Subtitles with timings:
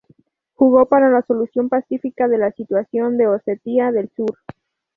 [0.55, 4.35] Jugó para la solución pacífica de la situación de Osetia del Sur.